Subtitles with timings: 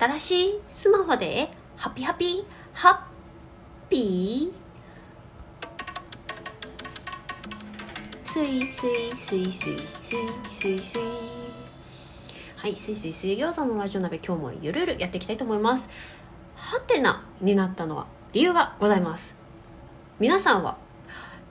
[0.00, 4.52] 新しいスマホでハピハピハッピー。
[8.24, 10.18] スイスイスイスイスイ
[10.54, 11.00] スイスイ
[12.56, 15.90] はいスイスイ水餃子のラジオ鍋今日もゆるゆるやっていきたいと思います。
[16.56, 19.36] ハテナになったのは理由がございます。
[20.18, 20.78] 皆さんは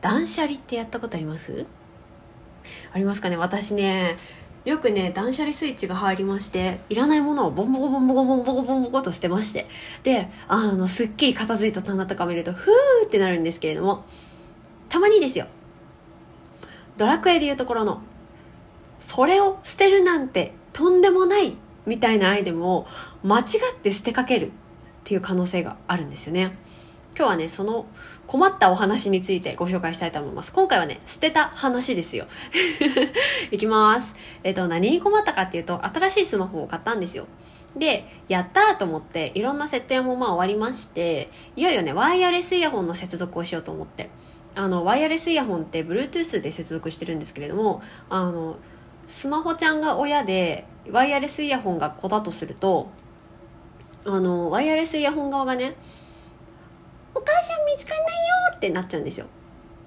[0.02, 1.68] 断捨離ってやったことあります？
[2.94, 3.38] ありますかね？
[3.38, 4.18] 私ね
[4.66, 9.68] よくね断捨離スイッチが入りましていらないものをボンボコボンボコボンボコボンボコと捨てまして。
[10.04, 14.06] であのすっきり片付いた棚とか見るとふーってなるんですけれども
[14.90, 15.48] たまにですよ。
[16.98, 18.02] ドラクエでいうところの
[19.00, 22.86] それを捨てるなんてとんでもないみたいなアイテムを
[23.24, 24.52] 間違って捨てかけるっ
[25.06, 26.58] ていう可能性があるんですよね。
[27.18, 27.86] 今日はね、その
[28.28, 30.54] 困ったお話についてご紹介したいと思います。
[30.54, 32.28] 今回はね、捨てた話ですよ。
[33.52, 34.16] いきます。
[34.44, 37.28] えっと、何に困ったかっていうと、新しいスマホを買ったんですよ。
[37.76, 44.10] で、やったーと思って、いろんな設定もまあ終わりまして、いよいよね、ワイヤレスイヤホンの接続をしようと思って。
[44.56, 48.58] あの、ワイヤレスイヤホンって Bluetooth で接続してるんですけれども、あの、
[49.08, 52.90] スマホちゃんが親で、ワイヤレスイヤホンが子だとすると、
[54.06, 55.76] あの、ワイヤレスイヤホン側がね、
[57.20, 59.26] お母さん見つかんないよってなっちゃうんですよ。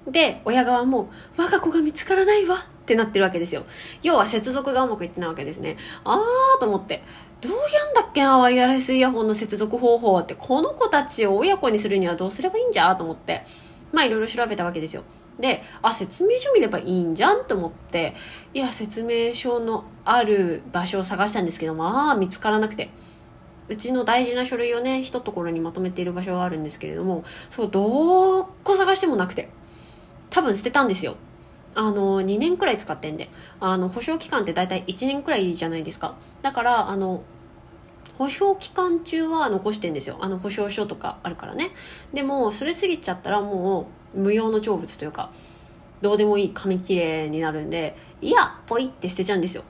[0.07, 3.63] で、親側も、我が子が見つからないわってなってるわけですよ。
[4.03, 5.77] 要は接続がうまくいってないわけですね。
[6.03, 7.03] あーと思って、
[7.41, 13.43] どうやんだっけ、ワイヤレスイヤホンの接続方法って、この子たちを親子にするにはどうすればいいんじゃと思って、
[13.91, 15.03] まあいろいろ調べたわけですよ。
[15.39, 18.13] で、あ、説明書見ればいいんじゃんと思って、
[18.53, 22.89] いや、説明書のある場所を探したんですけど、まあ見つからなくて。
[23.73, 29.49] うちの大事な書類をね一ところにまとめている場所があるんですけれどもそうどこ探してもなくて
[30.29, 31.15] 多分捨てたんですよ。
[31.75, 33.29] あの2年くらい使ってんで。
[33.59, 36.15] あの保証期間って大体1年くらいじゃないですか。
[36.41, 37.23] だからあの
[38.17, 40.17] 保証期間中は残してんですよ。
[40.21, 41.71] あの保証書とかあるからね。
[42.13, 45.31] でもそれ過ぎちゃったらもう無用の長物というか
[46.01, 49.63] どうでもいい紙切れになるんでいやポイって捨てちゃうんですよ。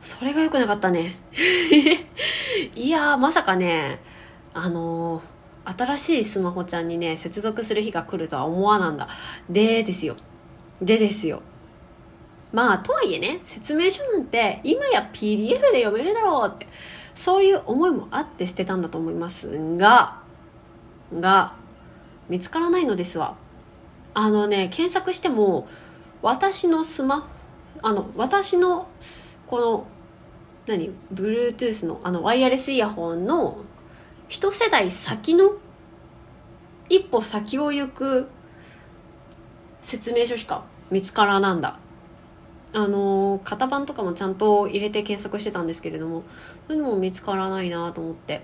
[0.00, 1.16] それが良くなかったね。
[2.74, 4.00] いや、まさかね、
[4.54, 9.08] あのー、新しいスマホちゃんにね、接続する日が来るとは思わなんだ。
[9.48, 10.16] でですよ。
[10.80, 11.42] でですよ。
[12.52, 16.66] まあ、とはいえね、説明書なんて今や PDF で読めるだろうって、
[17.14, 20.22] そういう思いもあって捨てたんだと思いますが、
[21.18, 21.54] が、
[22.28, 23.36] 見つからないのですわ。
[24.14, 25.68] あのね、検索しても、
[26.22, 27.26] 私のスマホ、
[27.82, 28.88] あの、私の
[29.48, 29.86] この
[30.66, 33.58] 何？Bluetooth のあのワイヤレスイヤホンの
[34.28, 35.52] 一世代先の
[36.90, 38.28] 一歩先を行く
[39.80, 41.78] 説明書しか見つからなんだ。
[42.74, 46.22] あの型番とかもちゃんと入れて検索してたんですけれども
[46.66, 48.42] そういうのも見つからないなと思って。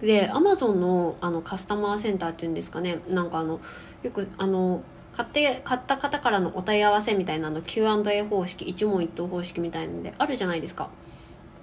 [0.00, 3.00] でアマゾンのあのカスタマーセンターっていうんですかね。
[3.08, 3.60] なんかあの
[4.02, 4.82] よくあの
[5.12, 10.88] 買って買った方からのお問い合わせみたいなの Q&A 方式一問一答方式みたいなんであるじゃないですか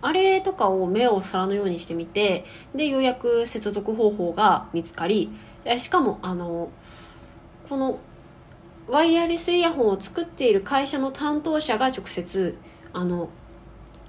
[0.02, 5.32] あれとかを目を皿のようにしてみてでようやく接続方法が見つかり
[5.78, 6.70] しかもあの
[7.68, 8.00] この
[8.88, 12.58] ワイヤレスイヤホンを作っている会社の担当者が直接
[12.94, 13.30] あの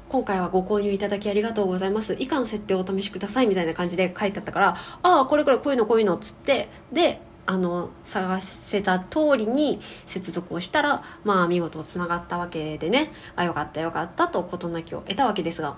[0.08, 2.16] 今回はご購入いただきありがとうございます。
[2.18, 13.10] 以下の設定をお試しくださいみたいな感じで書いてあったから、ああ、これこれこういうのこういうのっつって、で、あの探せた通りに接続をしたらまあ見事つながったわけでね。
[13.36, 15.76] あよかったよかったと事なきを得たわけですが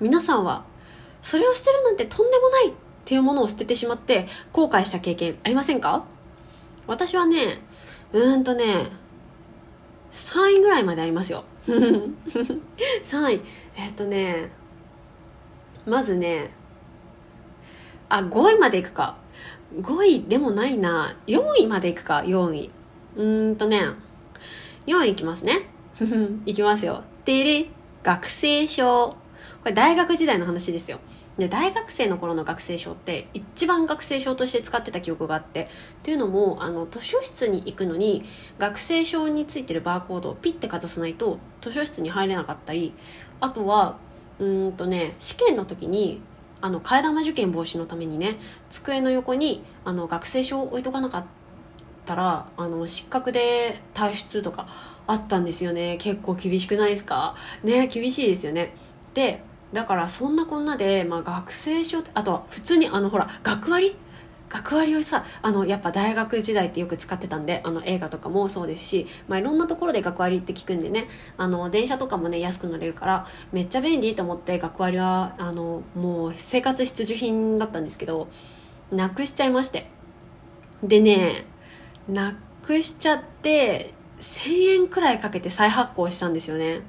[0.00, 0.64] 皆さんは
[1.22, 2.72] それを捨てるなんてとんでもないっ
[3.04, 6.04] ていうものを捨ててしまって後悔した経験ありませんか？
[6.88, 7.62] 私はね
[8.12, 8.88] うーんとね
[10.10, 11.44] 3位ぐらいまでありますよ。
[11.68, 13.40] 3位。
[13.76, 14.50] えっとね
[15.86, 16.50] まずね
[18.08, 19.16] あ5位までいくか。
[19.76, 21.16] 5位でもないな。
[21.26, 22.70] 4位までいくか、4位。
[23.16, 23.82] うーんとね、
[24.86, 25.68] 4位いきますね。
[26.46, 27.02] いきますよ。
[27.24, 27.66] てれ、
[28.02, 29.08] 学生証。
[29.08, 29.16] こ
[29.66, 31.00] れ大学時代の話ですよ。
[31.38, 35.66] で、大学生の頃の学生証って一番学生証として使ってた記憶があって、っ
[36.02, 38.24] ていうのも、あの、図書室に行くのに、
[38.58, 42.92] 学生証についてるバーコードをピッてかざさないと、図書室に入れなかったり、
[43.40, 43.98] あとは、
[44.40, 46.20] うんとね、試験の時に、
[46.60, 48.38] あの替え玉受験防止のためにね
[48.70, 51.24] 机の横にあの学生証を置いとかなかっ
[52.04, 54.66] たらあの失格で退出とか
[55.06, 55.96] あったんですよね。
[55.98, 57.34] 結構厳しくないですか？
[57.62, 58.74] ね厳しいですよね。
[59.14, 63.96] でだからそんなこんなで、まあ、学生証あとは普通にあのほら学割
[64.48, 78.28] 学割をさあのやっぱ大学時代ってよく使ってたんであの映画とかもそうですし、まあ、いろんなところで学割って聞くんでねあの電車とかもね安く乗れるからめっちゃ便利と思って学割はあのもう生活必需品だったんですけど
[78.90, 79.88] なくしちゃいまして。
[80.82, 81.44] でね
[82.08, 86.82] なくしちゃって1000円くらいかけて再発行したんですよね。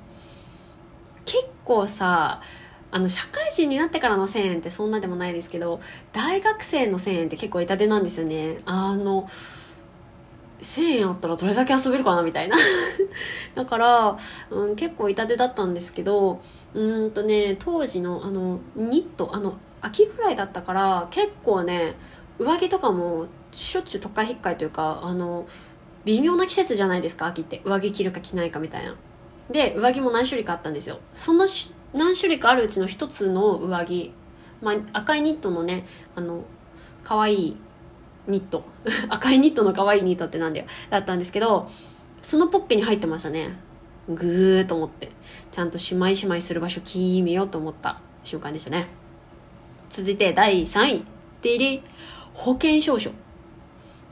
[1.26, 2.42] 結構さ
[2.92, 5.80] あの社会人になってからの1000円ってそんなでもないですけど
[6.12, 8.62] 大学生の1000円って結構痛手なんですよね。
[8.66, 9.28] あの
[10.62, 12.58] 1000円あったらどれだけ遊べるかなみたいな。
[13.56, 14.18] だから、
[14.50, 16.42] うん、結構痛手だったんですけど
[16.74, 21.96] うんとね当時のあのニットあの秋ぐらいだったから結構ね
[22.40, 25.46] 上着とかもしょっちゅうとかひっかいというかあの
[26.06, 27.62] 微妙な季節じゃないですか秋って。
[27.64, 28.96] 上着着るか着ないかみたいな。
[29.52, 31.00] で上着も何種類かあったんですよ。
[31.14, 31.48] その
[31.94, 34.14] 何種類かあるうちの一つの上着、
[34.62, 36.44] まあ、赤いニットのねあの
[37.04, 37.58] 可愛い
[38.28, 38.64] ニット。
[39.10, 40.66] 赤いニットの可愛いニットってなんだよ。
[40.90, 41.70] だったんですけど
[42.22, 43.58] そのポッケに入ってましたね。
[44.08, 45.12] ぐーと思って。
[45.52, 48.88] ちゃんとしまいしまいする場所決めようと思った瞬間でしたね。
[49.90, 51.06] 続いて第3位。
[51.42, 51.82] でり
[52.34, 53.12] 保険証書。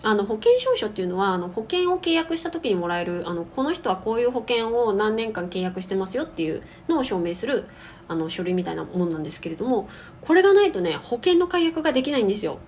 [0.04, 7.66] あの保険証書っていうのはあの保険を契約した時にもらえるあのこの人はこういう保険を何年間契約してますよっていうのを証明する
[8.08, 9.90] あの書類みたいなもんなんですけれども
[10.22, 12.60] これがないとね保険の解約ができないんですよ。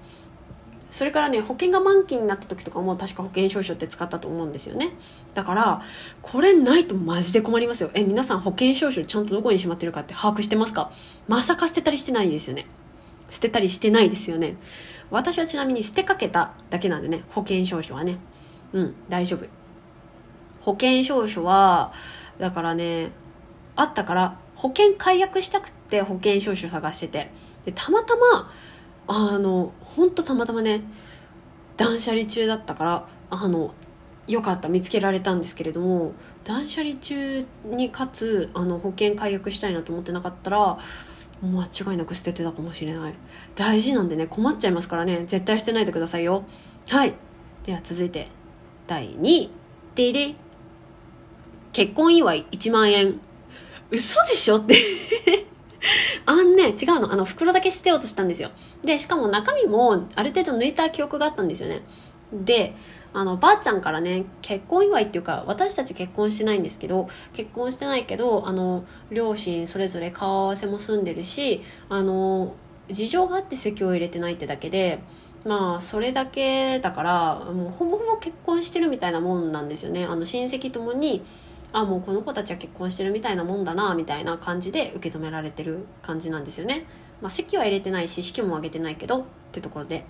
[0.92, 4.96] それからね保険が満期になった時とかも確か保険証書って使ったと思うんですよね。
[5.36, 5.84] だから
[6.24, 7.92] これないとマジで困りますよ。
[7.94, 10.92] え皆さん保険証書ちゃんとどこにしまってるかって把握してますか？
[11.28, 12.66] まさか捨てたりしてないですよね。
[13.30, 14.58] 捨てたりしてないですよね。
[15.12, 17.24] 私はちなみに捨てかけただけなんでね。
[17.30, 18.18] 保険証書はね。
[18.74, 19.46] うん大丈夫。
[20.62, 21.94] 保険証書は
[22.38, 23.12] だからね
[23.76, 27.32] あったから保険解約したくって保険証書探してて。
[27.66, 28.52] でたまたま
[29.08, 30.84] あの本当たまたまね
[31.78, 33.74] 断捨離中だったからあの
[34.28, 40.78] よかった見つけられたんですけれども断捨離中にかつあの保険解約したいなと思ってなかったら
[41.42, 43.14] 間違いなく捨ててたかもしれない。
[43.56, 45.26] 大事なんでね困っちゃいますからね。
[45.26, 46.44] 絶対捨てないでくださいよ。
[46.90, 47.14] はい。
[47.64, 48.28] では続いて
[48.88, 49.52] 第2位。
[49.96, 50.36] でで
[51.72, 53.20] 結婚祝い1万円。
[53.92, 54.58] 嘘でしょ？
[54.58, 54.76] って。
[56.26, 57.12] あんね、違うの。
[57.12, 58.52] あの、袋だけ捨てようとしたんですよ。
[58.84, 61.82] で、しかも中身もある程度抜いた記憶があったんですよね。
[62.34, 62.76] で、
[63.14, 72.56] あのばあちゃんからね結婚祝いっていうか私たち結婚してないんですけど結婚してないけどあの両親それぞれ顔合わせも済んでるしあの
[72.90, 75.00] 事情があって籍を入れてないってだけで
[75.46, 80.06] まあそれだけだからもうほぼほぼ結婚してるみたいなもんなんですよね。
[80.06, 81.24] あの親戚ともに
[81.72, 86.86] あもうこの子たちは結婚してるみたいなもんだなみたいな感じで受け止められてる感じなんですよね。
[87.22, 90.06] まあ籍は入れてないし式も挙げてないけどってところで。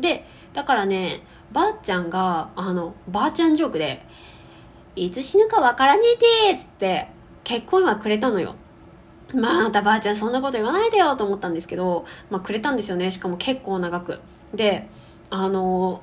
[0.00, 1.22] でだからね
[1.52, 4.06] ばあちゃんがあのばあちゃんジョークで
[4.96, 7.08] 「いつ死ぬかわからねえて」っつって
[7.44, 8.54] 結婚はくれたのよ。
[9.34, 13.10] またばあちゃんそんなこと言わないでよと思ったんですけど、まあ、くれたんですよね。
[13.10, 14.20] しかも結構長く。
[14.52, 14.88] で
[15.30, 16.02] あの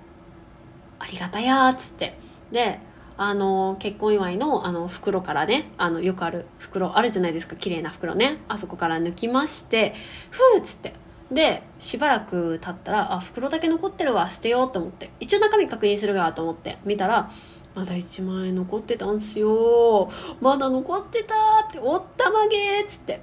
[0.98, 2.18] ありがたやっつって。
[2.52, 2.80] で
[3.18, 7.56] あの結婚祝いのあの袋からねあのよくある袋あるじゃないですか。
[7.56, 8.38] 綺麗な袋ね。
[8.48, 9.94] あそこから抜きまして
[10.32, 10.94] ふーっつって。
[11.32, 17.30] でしばらく経ったらあ袋だけ残ってるわ捨てようと思って一応中身確認するがと思って見たら
[17.76, 20.10] まだ1万円残ってたんすよ
[20.42, 21.36] まだ残ってた
[21.68, 23.22] っておったまげっつって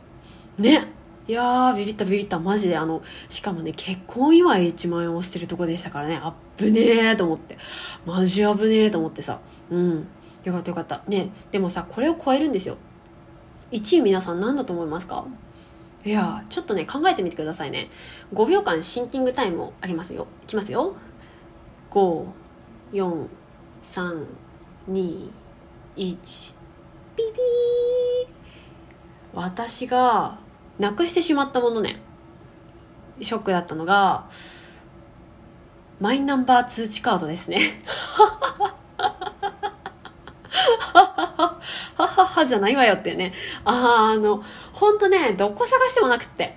[0.58, 0.86] ね
[1.26, 7.58] いやービビったビビったマジであのしかもね結婚祝い1万円を捨てるとこでしたからねあっぶねえと思って
[8.06, 9.40] マジあぶねえと思ってさ
[9.70, 10.06] うん
[10.44, 11.02] よかったよかった。
[11.08, 12.76] ねでもさこれを超えるんですよ。
[13.72, 15.26] 1位皆さん何だと思いますか？
[16.06, 17.90] いやちょっとね考えてみてくださいね。
[18.32, 20.28] 5秒間シンキングタイムをあげますよ。
[20.44, 20.94] いきますよ。
[21.90, 22.92] 54321
[24.86, 25.32] ピ
[27.16, 27.18] ピー。
[29.34, 30.38] 私が
[30.78, 32.00] なくしてしまったものね。
[33.20, 34.30] ショックだったのが
[35.98, 37.58] マイナンバー通知カードですね。
[41.96, 43.32] はははじゃないわよっていうね。
[43.64, 46.56] ああの、ほんとね、どこ探してもなくって。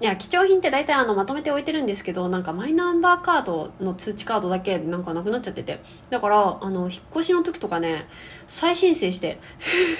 [0.00, 5.80] いや、貴重品って大体あの、まとめて置いてるんですけど、なんかマイナンバーカードの通知カードだけなんかなくなっちゃってて。
[6.10, 8.08] だから、あの、引っ越しの時とかね、
[8.48, 9.38] 再申請して、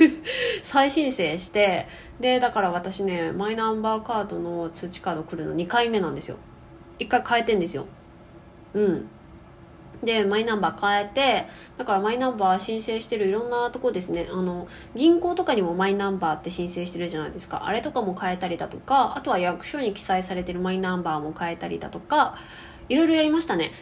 [0.64, 1.86] 再申請して、
[2.18, 6.36] で、だから私ね、マイナンバーカードの通知カード来るの2回目なんですよ。
[6.98, 7.86] 1回変えてんですよ。
[8.74, 9.08] うん。
[10.02, 14.28] でマイナンバー変えてだからマイナンバー申請してるいろんなとこですね。
[14.30, 17.66] あの銀行とかにもマイナンバーって申請してるじゃないですか。
[17.66, 22.36] あれとかも変えたりだとかあとは役所に記載されてるマイナンバーも変えたりだとか
[22.88, 23.72] いろいろやりましたね。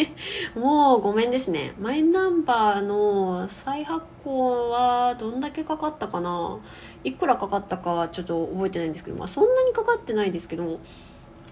[0.54, 1.74] もうごめんですね。
[1.80, 6.58] マイナンバーの再発行はどんだけかかったかな。
[7.02, 10.78] いくらかかったかはちょっと覚えてないんですけど、まあ、そんなにかかってないですけど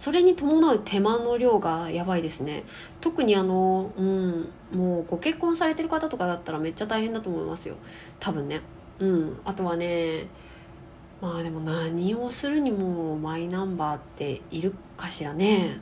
[0.01, 2.65] それに伴う手間の量がやばいですね。
[3.03, 7.75] 特にあのうんもうご結婚されてる方とかだったらめっちゃ大変だと思いますよ。
[8.19, 8.63] 多分ね。
[8.99, 9.39] うん。
[9.45, 10.27] あとはね
[11.21, 15.77] まあでも何をするにもマイナンバーっているかしらね。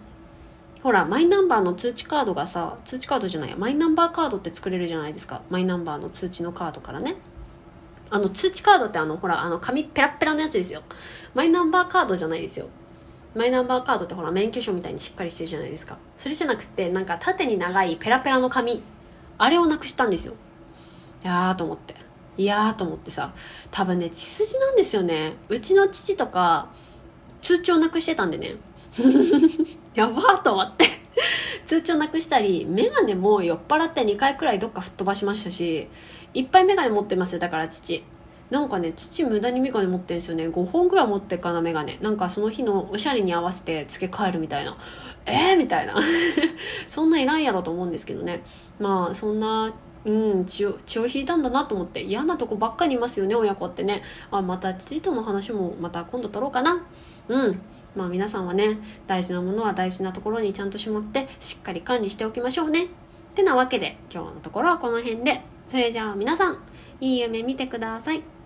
[0.83, 5.43] ほらマイナンバーの通知カードがさ通知カードじゃないマイナンバーカードって作れるじゃないですか。
[5.49, 7.15] マイナンバーの通知のカードからね。
[8.11, 10.83] あの通知カードってあのほらあの紙ペラペラのやつですよ。
[11.35, 12.67] マイナンバーカードじゃないですよ。
[13.35, 15.99] マイナンバーカードってほら免許証みたいにしっかりしてるじゃないですか。
[16.17, 18.83] それじゃなくてなんか縦に長いペラペラの紙。
[19.37, 20.35] あれをなくしたんですよ。
[21.23, 21.95] いやーと思って。
[22.37, 23.33] いやーと思ってさ。
[23.71, 25.35] 多分ね血筋なんですよね。
[25.49, 26.69] うちの父とか
[27.41, 28.57] 通帳なくしてたんでね。
[29.95, 30.87] やばーと思って。
[31.67, 35.89] 通帳なくしたりメガネも酔っ払って2回くらいどっか吹っ飛ばしましたし
[36.33, 38.03] いっぱいメガネ持ってますよだから父。
[38.51, 40.49] なんかね父無駄にメガネ持ってんですよね。
[40.49, 41.99] 5本ぐらい持ってっかなメガネ。
[42.01, 44.77] なんかその日のおしゃれに合わせて付け替えるみたいな。
[45.27, 45.95] えー、みたいな。
[46.87, 48.43] そんないらんやろと思うんですけどね。
[48.79, 49.71] まあそんな
[50.05, 52.03] うん血を血を引いたんだなと思って。
[52.03, 54.03] 嫌なとこばっかりいますよね親子ってね。
[54.31, 56.87] あまた父との話もまた今度取ろうかな。
[57.29, 57.61] うん。
[57.95, 62.85] まあ皆さんはね大事なものは大事なところにちゃんとしまってしっかり管理しておきましょうね。
[62.85, 62.89] っ
[63.35, 65.43] てなわけで今日のところはこの辺で。
[65.67, 66.59] それじゃあ皆さん
[66.99, 68.38] いい夢見てください。